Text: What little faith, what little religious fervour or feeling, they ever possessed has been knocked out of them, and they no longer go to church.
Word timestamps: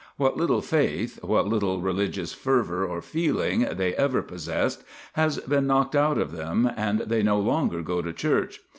What 0.17 0.35
little 0.35 0.61
faith, 0.61 1.19
what 1.23 1.47
little 1.47 1.79
religious 1.79 2.33
fervour 2.33 2.83
or 2.87 3.03
feeling, 3.03 3.67
they 3.73 3.93
ever 3.93 4.23
possessed 4.23 4.83
has 5.13 5.37
been 5.41 5.67
knocked 5.67 5.95
out 5.95 6.17
of 6.17 6.31
them, 6.31 6.71
and 6.75 7.01
they 7.01 7.21
no 7.21 7.37
longer 7.39 7.83
go 7.83 8.01
to 8.01 8.11
church. 8.11 8.61